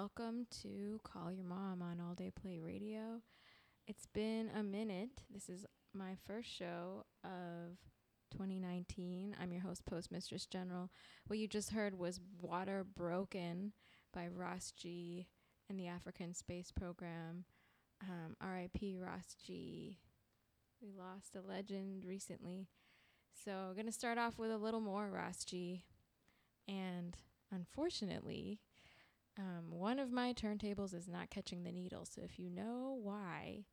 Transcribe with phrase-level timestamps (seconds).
[0.00, 3.20] Welcome to Call Your Mom on All Day Play Radio.
[3.86, 5.10] It's been a minute.
[5.28, 7.76] This is my first show of
[8.32, 9.36] 2019.
[9.38, 10.88] I'm your host, Postmistress General.
[11.26, 13.74] What you just heard was Water Broken
[14.14, 15.26] by Ras G
[15.68, 17.44] and the Afrikan Space Program.
[18.02, 19.98] Um, RIP Ras G.
[20.80, 22.68] We lost a legend recently.
[23.44, 25.84] So, I'm going to start off with a little more Ras G.
[26.66, 27.18] And
[27.52, 28.60] unfortunately,
[29.40, 32.04] um, one of my turntables is not catching the needle.
[32.04, 33.64] So if you know why,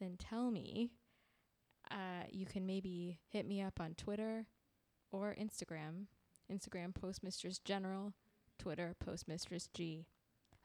[0.00, 0.90] then tell me.
[1.90, 4.46] Uh, you can maybe hit me up on Twitter
[5.10, 6.06] or Instagram.
[6.52, 8.12] Instagram Postmistress General,
[8.58, 10.04] Twitter Postmistress G.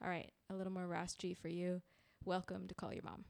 [0.04, 1.82] All right, a little more Ras G for you.
[2.26, 3.26] Welcome to Call Your Mom.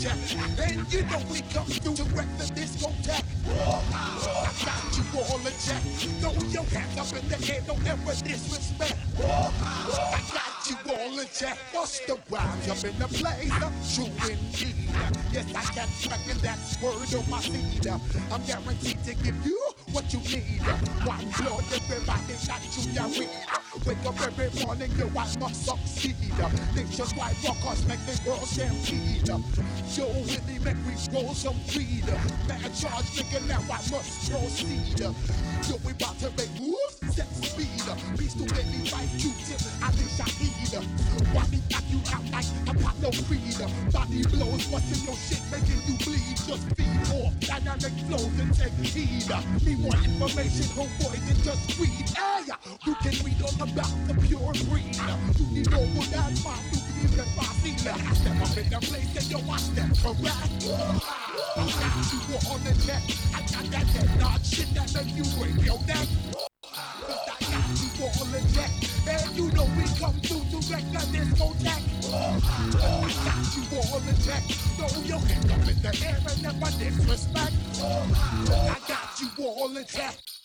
[0.00, 0.06] I'm
[5.46, 5.82] in check
[6.20, 7.62] Throw your hand up in the place,
[9.20, 11.58] I got you all in check.
[11.72, 13.52] What's the rhymes up in the place
[13.94, 14.74] true indeed.
[15.32, 17.86] Yes, I got track and that's word on my feed.
[17.86, 19.60] I'm guaranteed to give you
[19.92, 20.62] what you need.
[21.04, 23.28] One blood, everybody got you your weed.
[23.86, 26.16] Wake up every morning, you I must succeed.
[26.76, 29.28] Nationwide rockers make the world stampede.
[29.28, 32.04] Yo, Willie, make we roll some weed.
[32.48, 35.00] Man, charge, nigga, now I must proceed.
[35.00, 35.14] Yo,
[35.84, 36.50] we about to make
[37.10, 37.68] set speed.
[38.16, 40.72] Beast to any fight, Q-tip, I think Shahid.
[41.34, 43.58] Body knock you out like I got no creed.
[43.92, 46.36] Body blows, busting your shit, making you bleed.
[46.46, 49.26] Just feed off dynamic flows and take heed.
[49.66, 52.06] Need more information, homeboy, than just read.
[52.14, 52.46] Hey,
[52.86, 54.96] you can read all about the pure breed.
[55.38, 57.94] You need more than that, my new even Rosina.
[58.14, 60.50] Step up in the place and yo, I step correct.
[61.56, 63.02] I got you on the deck.
[63.34, 66.29] I got that dead nod shit that make you break your neck.
[68.02, 68.70] All the deck.
[69.06, 71.04] And you know we come through to wreck the
[73.12, 74.42] got you all the deck.
[74.76, 77.52] Throw your hand up in the air and never disrespect.
[77.78, 80.39] I got you all in check.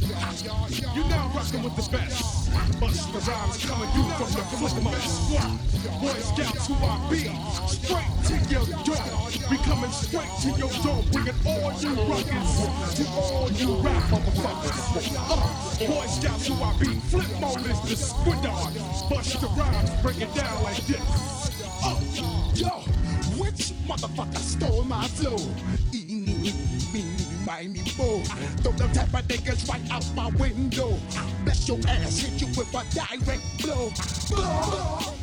[0.00, 2.50] You're now rocking with the best.
[2.80, 5.54] Bust the rhymes coming through from the Flipmode squad.
[6.00, 7.30] Boy Scouts who I be.
[7.68, 9.30] Straight to your door.
[9.50, 11.04] We coming straight to your door.
[11.12, 15.14] Bringing all you rockers to all you rap motherfuckers.
[15.16, 16.86] Uh, Boy Scouts who I be.
[16.86, 18.72] Flipmode is the squid on.
[19.08, 21.00] Busta Rhymes, break it down like this.
[21.84, 22.00] Uh,
[22.54, 22.70] yo,
[23.38, 25.36] which motherfucker stole my flow?
[25.92, 26.52] Eeny,
[27.44, 28.22] meeny, miny, mo.
[28.62, 30.98] Throw them type of niggas right out my window.
[31.44, 33.90] Bless your ass, hit you with a direct blow.
[34.30, 35.14] Blow.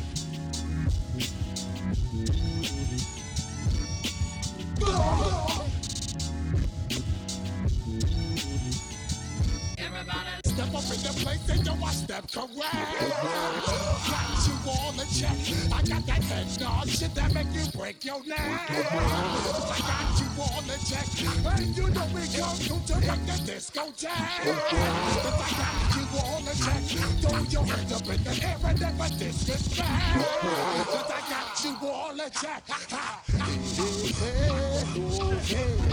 [4.78, 5.42] Blow.
[5.42, 5.51] Step
[10.82, 12.52] up in the place and yo, I step correct.
[14.10, 15.36] Got you all in check.
[15.72, 18.38] I got that head nod shit that make you break your neck.
[18.38, 21.06] I got you all in check.
[21.58, 24.44] And you know we come to direct the discotheque.
[25.22, 26.82] But I got you all in check.
[27.20, 30.16] Throw your hands up in the air and never disrespect.
[30.92, 32.62] But I got you all in check.
[32.68, 33.22] Ha.
[33.26, 33.58] Hey,
[34.12, 34.48] hey,
[35.06, 35.92] oh, hey.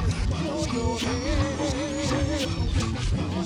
[2.81, 2.88] Oh,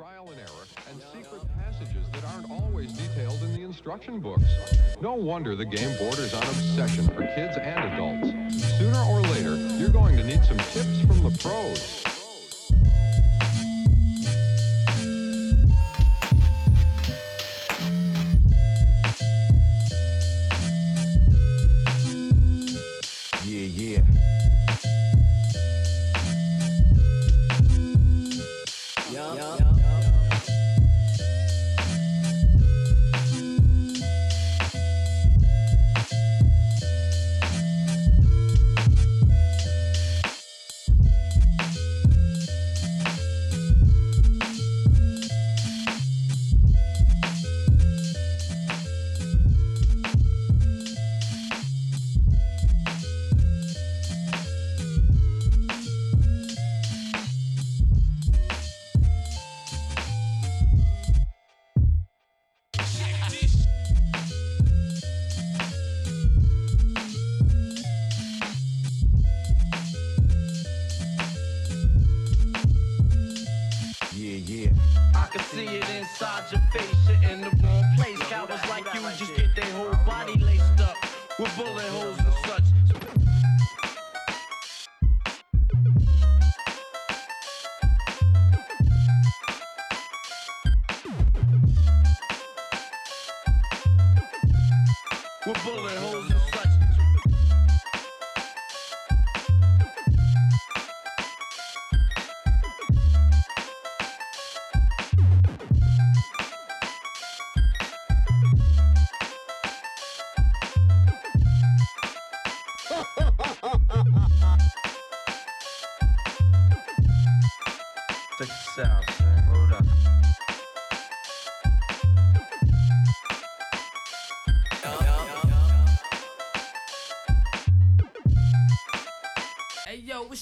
[0.00, 4.44] trial and error and secret passages that aren't always detailed in the instruction books.
[5.02, 8.30] No wonder the game borders on obsession for kids and adults.
[8.78, 12.09] Sooner or later, you're going to need some tips from the pros.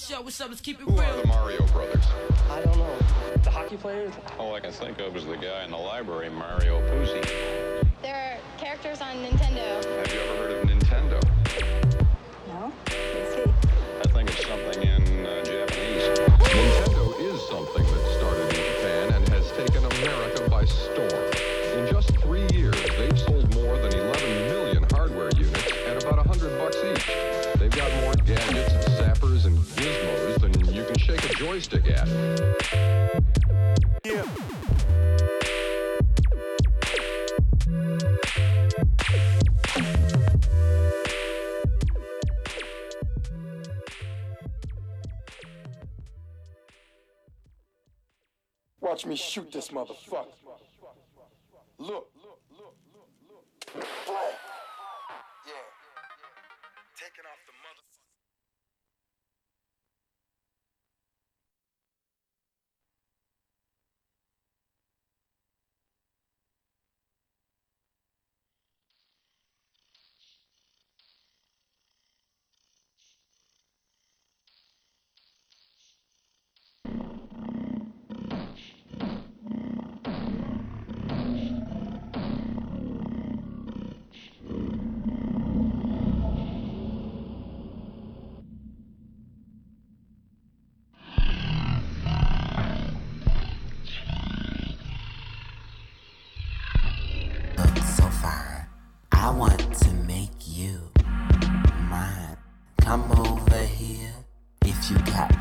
[0.09, 0.49] Yo, what's up?
[0.49, 0.61] What's?
[0.61, 2.05] Let's keep it Who are the Mario Brothers?
[2.49, 2.97] I don't know.
[3.43, 4.13] The hockey players?
[4.39, 7.23] All I can think of is the guy in the library, Mario Puzi.
[8.01, 9.83] There are characters on Nintendo.
[9.85, 11.21] Have you ever heard of Nintendo?
[12.47, 12.73] No?
[12.87, 13.51] Let's see.
[13.99, 16.19] I think it's something in uh, Japanese.
[16.19, 21.28] Nintendo is something that started in Japan and has taken America by storm.
[49.79, 50.48] Motherfucker.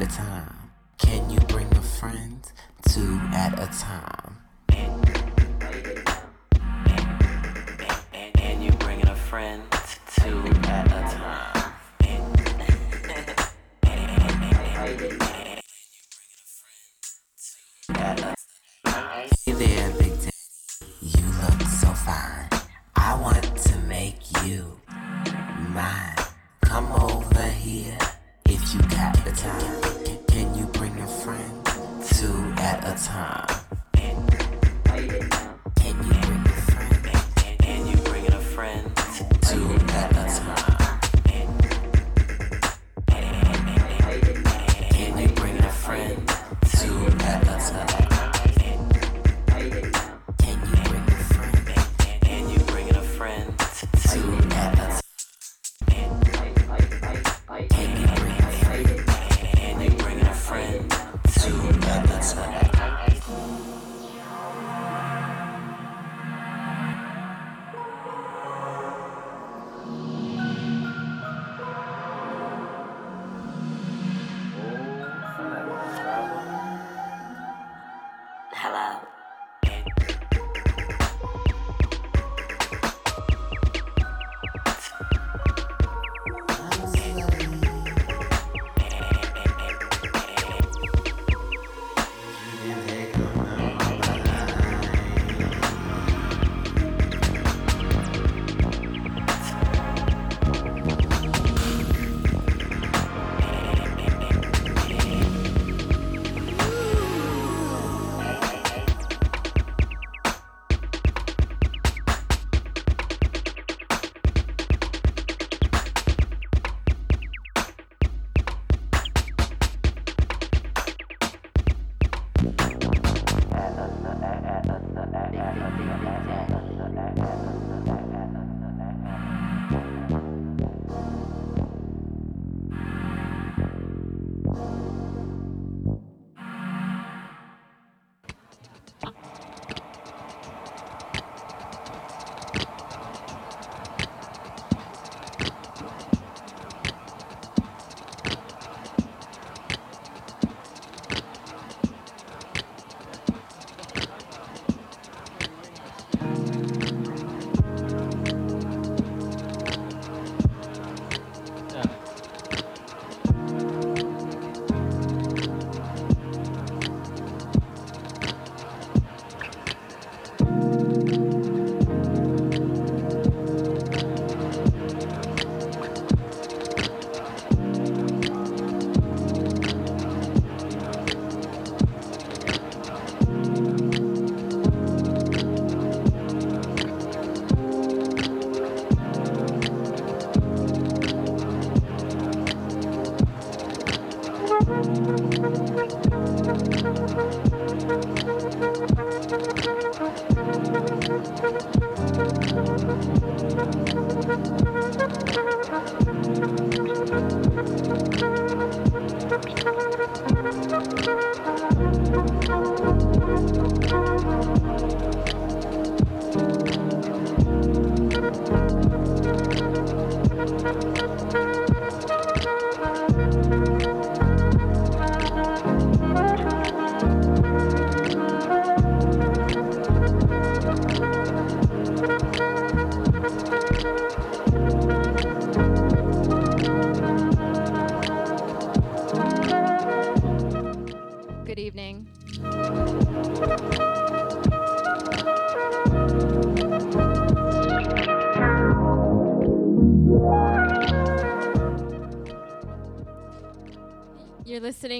[0.09, 0.71] Time.
[0.99, 2.41] Can you bring a friend?
[2.89, 4.39] Two at a time.
[8.35, 9.63] And you bringing a friend?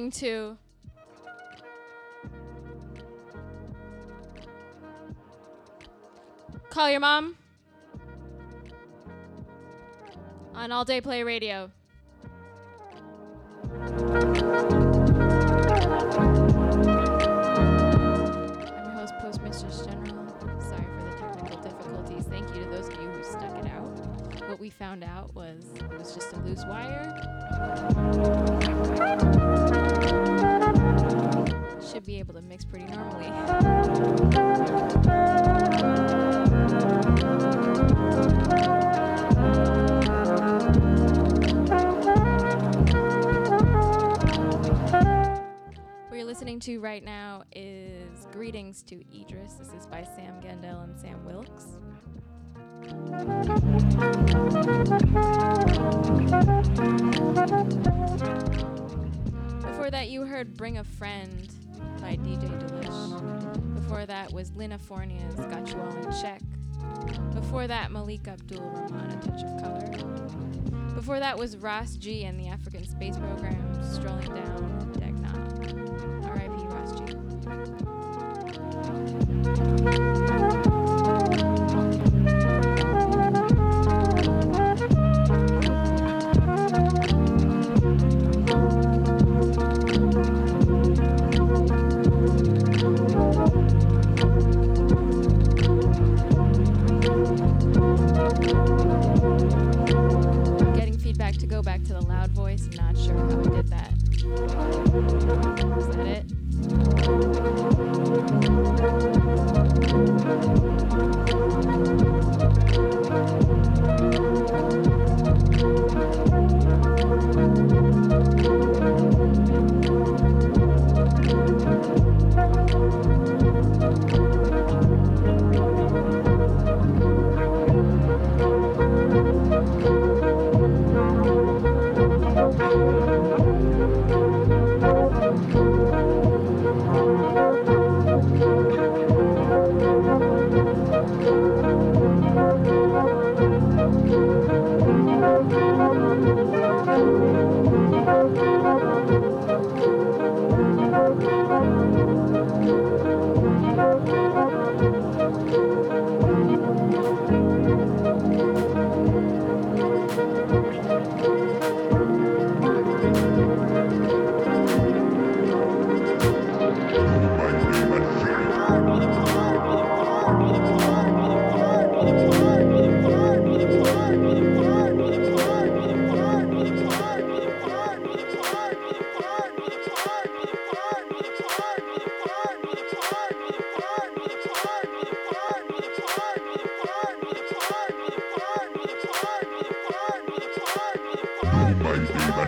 [0.09, 0.57] Listening to
[6.71, 7.37] Call Your Mom
[10.55, 11.71] on All Day Play Radio.
[13.71, 14.35] I'm
[18.85, 20.29] your host, Postmistress General.
[20.61, 22.25] Sorry for the technical difficulties.
[22.29, 24.49] Thank you to those of you who stuck it out.
[24.49, 28.48] What we found out was it was just a loose wire.
[32.29, 33.27] Able to mix pretty normally.
[46.09, 49.55] What you're listening to right now is Greetings to Idris.
[49.55, 51.79] This is by Sam Gendel and Sam Wilkes.
[59.63, 61.48] Before that, you heard Bring a Friend
[62.01, 63.75] by DJ Delish.
[63.75, 66.41] Before that was Linafornia's Got You All in Check.
[67.35, 70.95] Before that, Malik Abdul Rahman, A Touch of Color.
[70.95, 76.27] Before that was Ras G and the Afrikan Space Program, Strolling Down Degna.
[76.27, 76.65] R.I.P.
[76.67, 77.88] Ras G.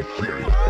[0.00, 0.69] Black Fury.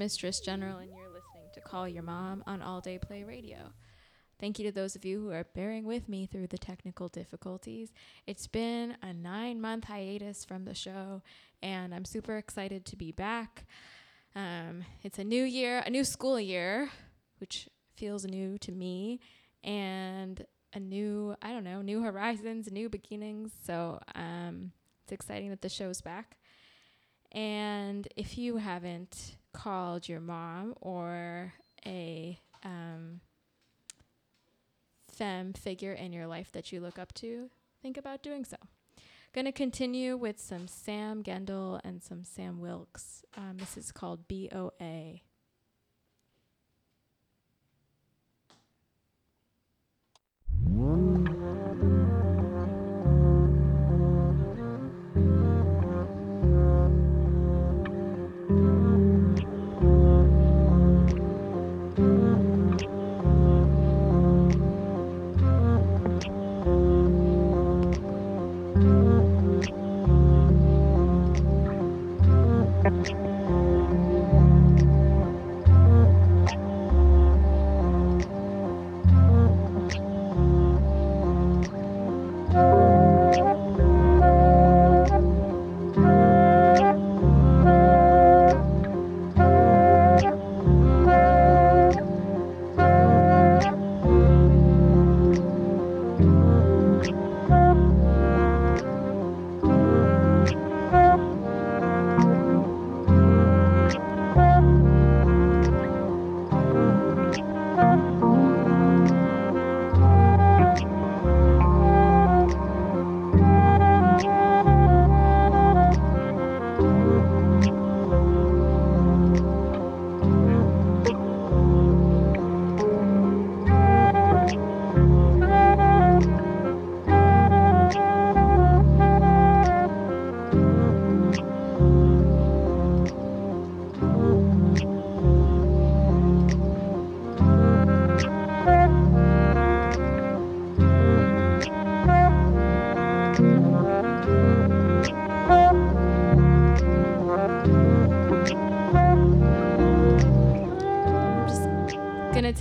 [0.00, 3.72] host, Postmistress General, and you're listening to Call Your Mom on All Day Play Radio.
[4.40, 7.92] Thank you to those of you who are bearing with me through the technical difficulties.
[8.26, 11.22] It's been a nine month hiatus from the show,
[11.62, 13.66] and I'm super excited to be back.
[14.34, 16.90] Um, it's a new year, a new school year,
[17.38, 19.20] which feels new to me,
[19.62, 23.52] and a new, I don't know, new horizons, new beginnings.
[23.64, 24.72] So um,
[25.04, 26.38] it's exciting that the show's back.
[27.30, 31.52] And if you haven't called your mom or
[31.86, 33.20] a um,
[35.10, 37.50] femme figure in your life that you look up to,
[37.80, 38.56] think about doing so.
[39.34, 43.24] Going to continue with some Sam Gendel and some Sam Wilkes.
[43.36, 45.20] Um, this is called BOA.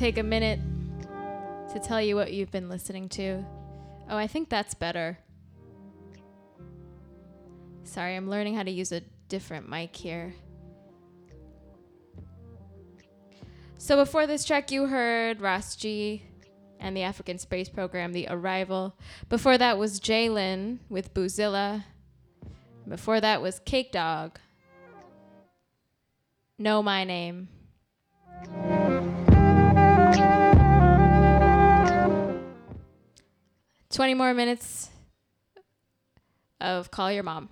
[0.02, 0.60] Take a minute
[1.72, 3.46] to tell you what you've been listening to.
[4.10, 5.20] Oh, I think that's better.
[7.84, 10.34] Sorry, I'm learning how to use a different mic here.
[13.78, 15.38] So before this track, you heard
[15.78, 16.24] G
[16.80, 18.98] and the Afrikan Space Program, The Arrival.
[19.30, 21.84] Before that was Jalen with Boozilla.
[22.90, 24.40] Before that was Cake Dog.
[26.58, 27.50] Know My Name.
[33.92, 34.90] 20 more minutes
[36.62, 37.50] of Call Your Mom.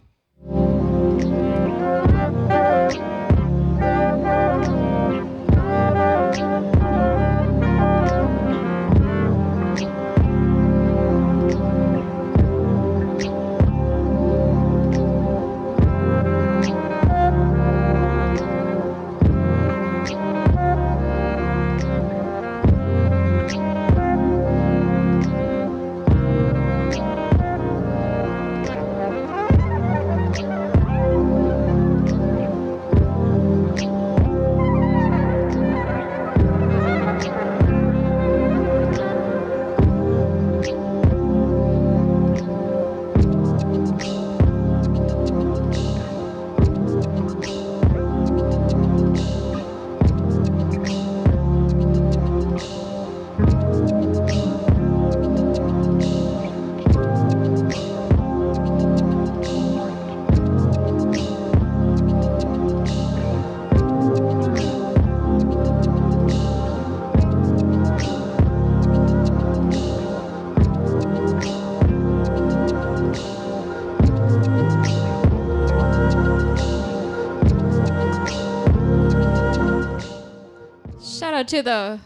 [81.49, 81.99] To the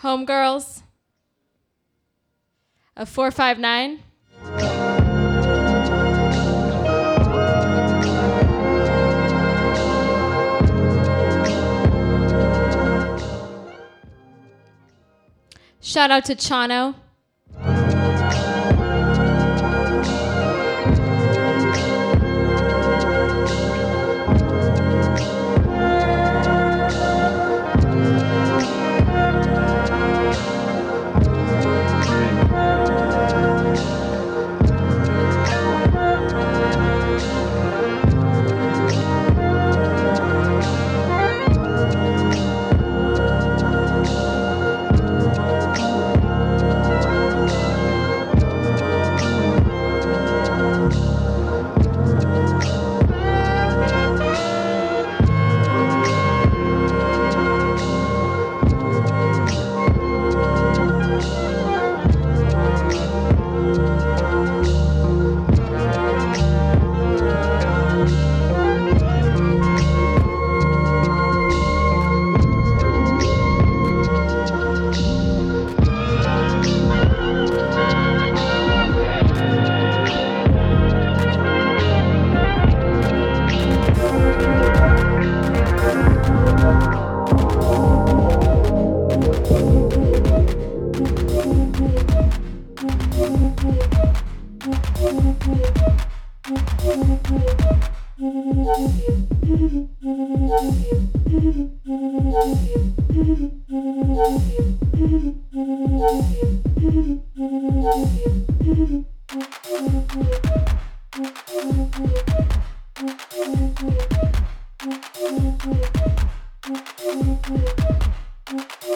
[0.00, 0.82] homegirls
[2.96, 4.00] of 459.
[15.82, 17.01] Shout out to Chano.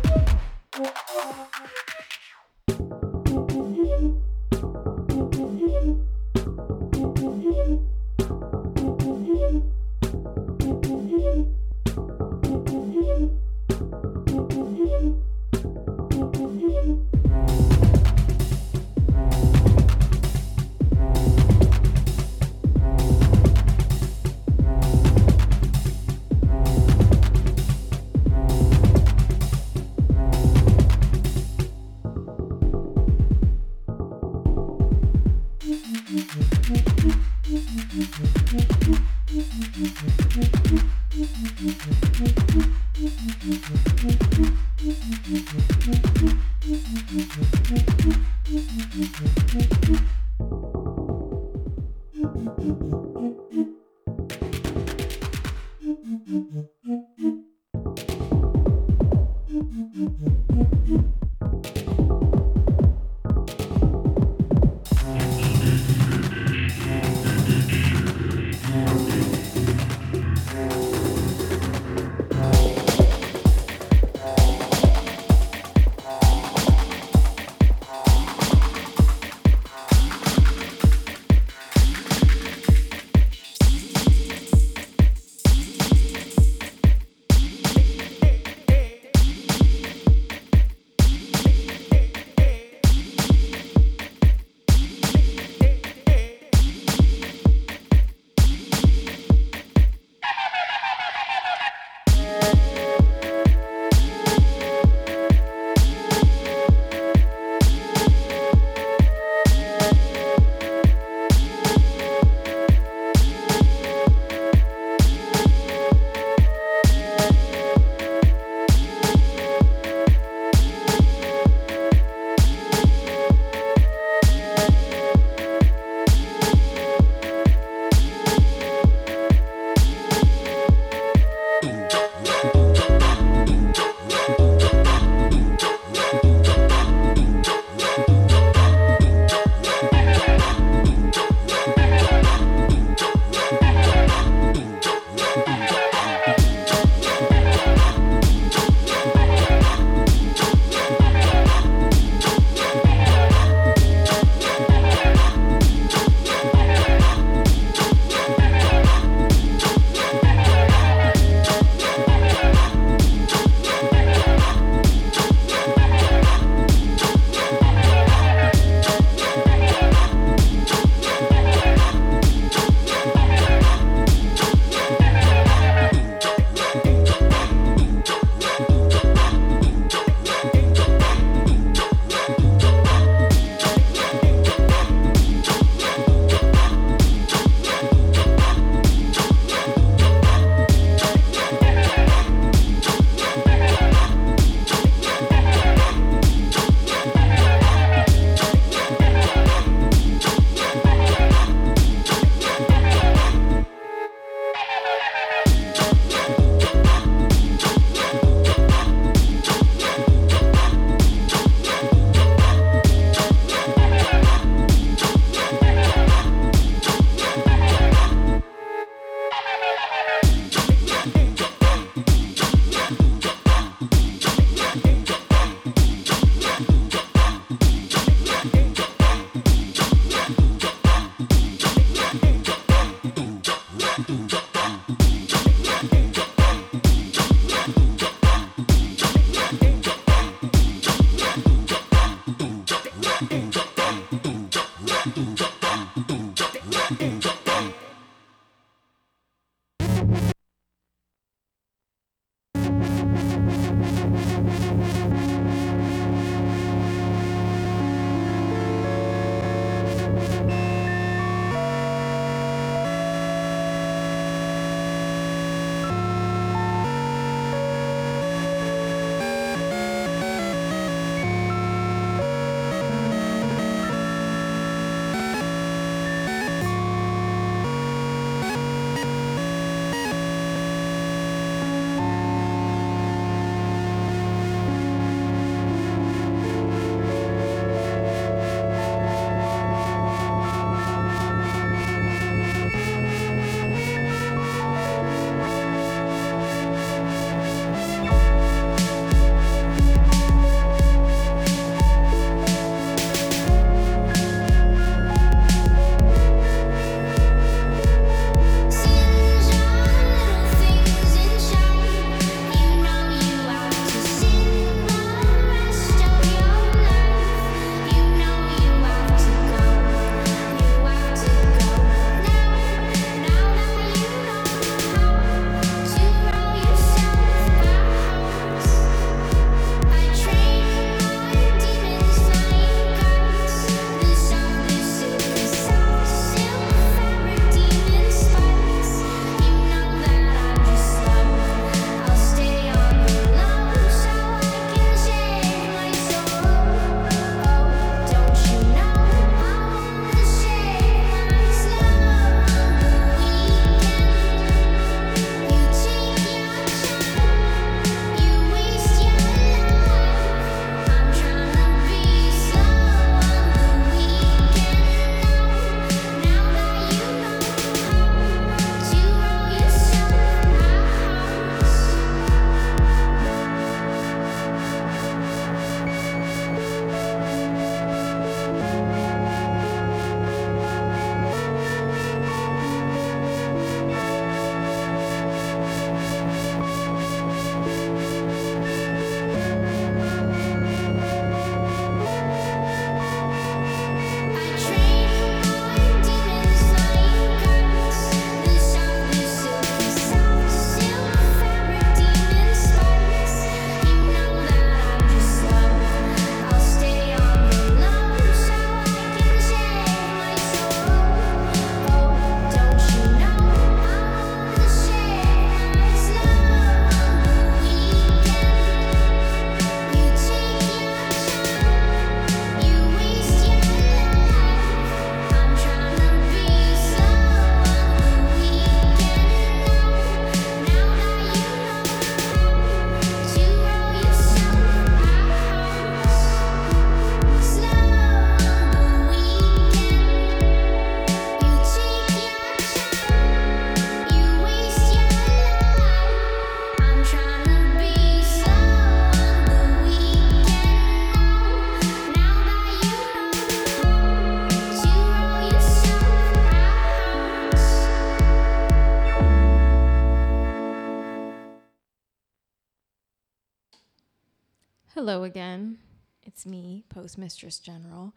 [464.94, 465.80] Hello again.
[466.22, 468.14] It's me, Postmistress General.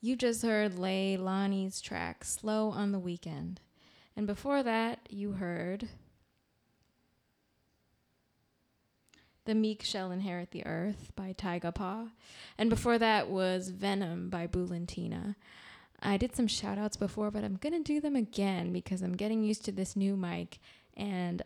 [0.00, 3.60] You just heard Leilani's track, Slow on the Weekend.
[4.16, 5.88] And before that, you heard
[9.48, 12.08] The Meek Shall Inherit the Earth by Tyga Paw.
[12.58, 15.36] And before that was Venom by Bulantina.
[16.02, 19.16] I did some shout outs before, but I'm going to do them again because I'm
[19.16, 20.58] getting used to this new mic.
[20.98, 21.40] And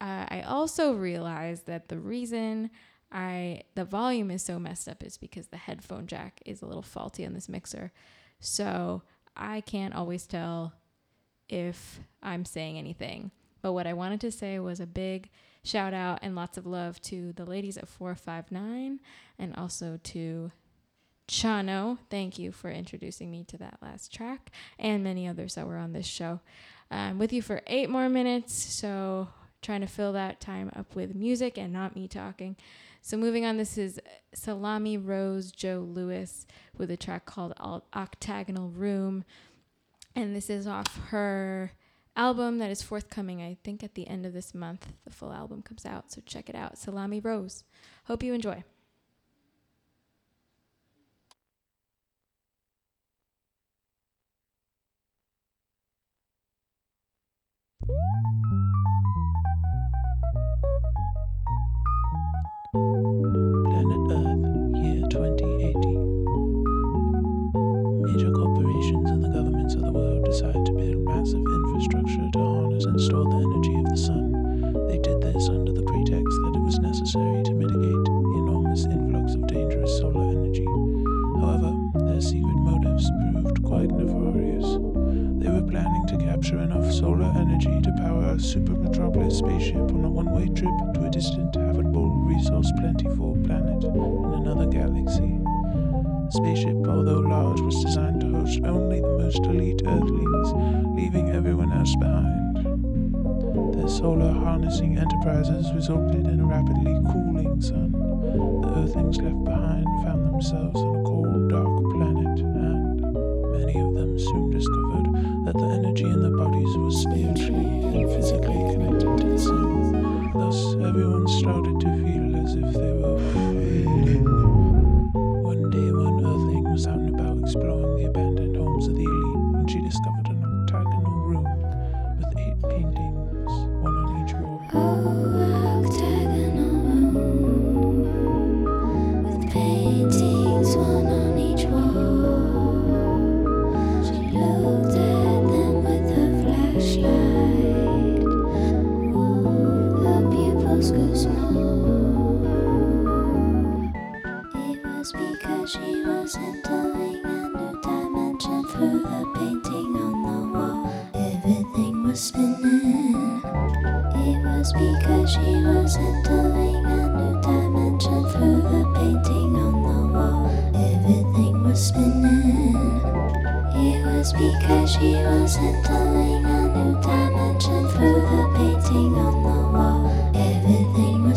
[0.00, 2.70] uh, I also realized that the reason
[3.10, 6.82] I the volume is so messed up is because the headphone jack is a little
[6.82, 7.90] faulty on this mixer.
[8.38, 9.02] So
[9.36, 10.74] I can't always tell
[11.48, 13.32] if I'm saying anything.
[13.60, 15.30] But what I wanted to say was a big
[15.62, 19.00] shout out and lots of love to the ladies at 459
[19.38, 20.52] and also to
[21.28, 21.98] Chano.
[22.10, 25.92] Thank you for introducing me to that last track and many others that were on
[25.92, 26.40] this show.
[26.90, 29.28] I'm with you for eight more minutes, so
[29.62, 32.56] trying to fill that time up with music and not me talking.
[33.02, 34.00] So moving on, this is
[34.34, 36.46] Salami Rose Joe Louis
[36.76, 37.54] with a track called
[37.94, 39.24] Octagonal Room.
[40.16, 41.72] And this is off her
[42.16, 44.92] album that is forthcoming, I think, at the end of this month.
[45.04, 46.78] The full album comes out, so check it out.
[46.78, 47.64] Salami Rose.
[48.04, 48.64] Hope you enjoy.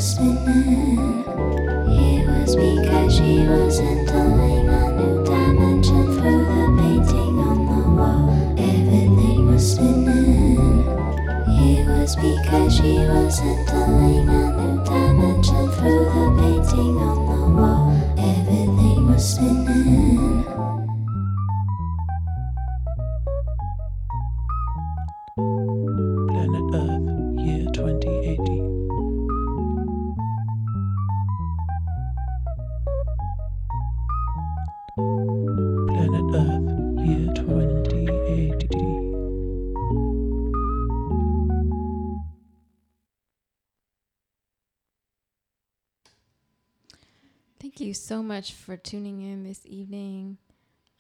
[0.06, 0.20] It
[2.28, 8.30] was because she was entering a new dimension through the painting on the wall.
[8.60, 10.84] Everything was spinning.
[11.48, 13.83] It was because she was entering
[48.14, 50.38] so much for tuning in this evening.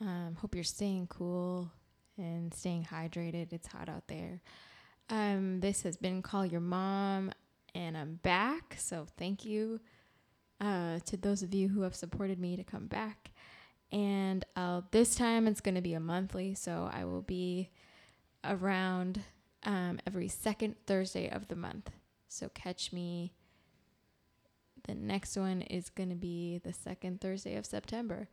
[0.02, 1.72] Um, hope you're staying cool
[2.18, 3.54] and staying hydrated.
[3.54, 4.42] It's hot out there.
[5.12, 7.32] Um, this has been Call Your Mom,
[7.76, 8.78] and I'm back.
[8.80, 9.80] So thank you
[10.60, 13.30] uh, to those of you who have supported me to come back.
[13.92, 17.70] And uh, this time it's going to be a monthly, so I will be
[18.44, 19.22] around
[19.62, 21.92] um, every second Thursday of the month.
[22.28, 23.34] So catch me.
[24.84, 28.28] The next one is going to be the second Thursday of September.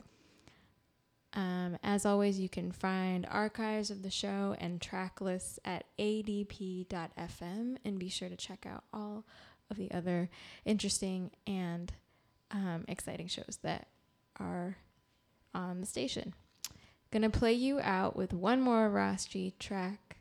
[1.32, 7.76] Um, as always, you can find archives of the show and track lists at adp.fm
[7.84, 9.24] and be sure to check out all
[9.70, 10.28] of the other
[10.64, 11.92] interesting and
[12.50, 13.86] um, exciting shows that
[14.40, 14.76] are
[15.54, 16.34] on the station.
[17.12, 19.28] Gonna play you out with one more Ras
[19.58, 20.16] track.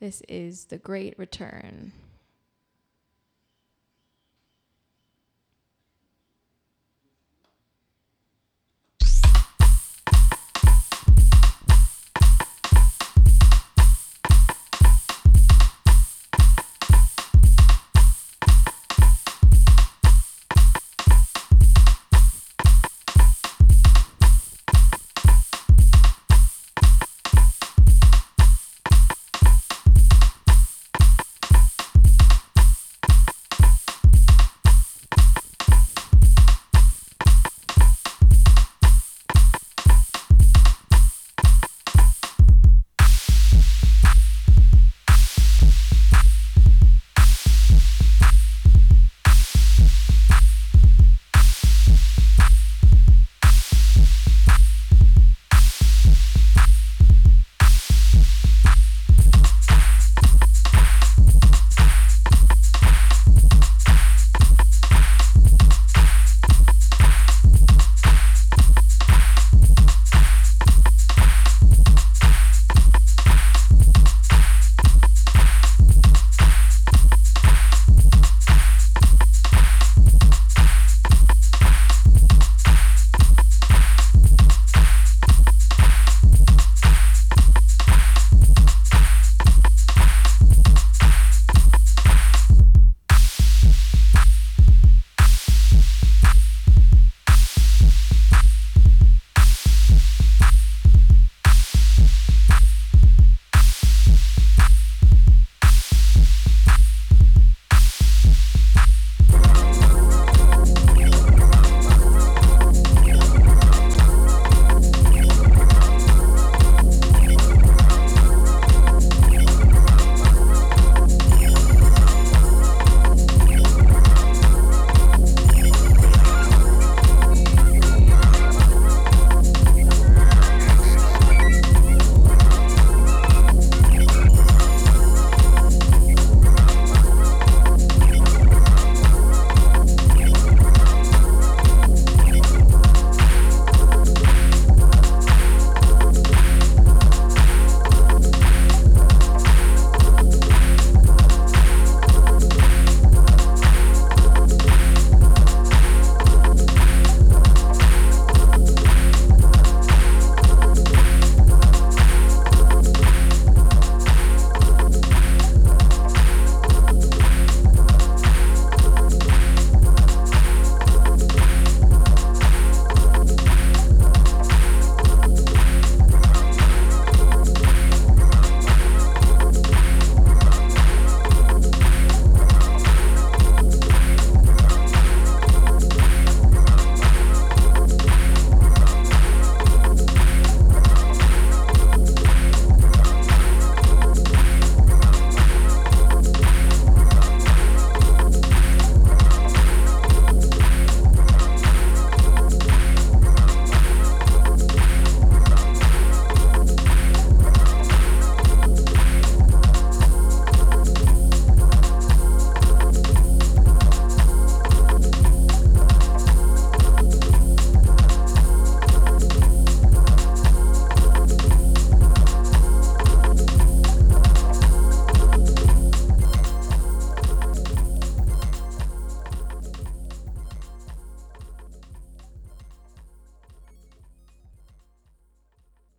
[0.00, 1.92] This is The Great Return.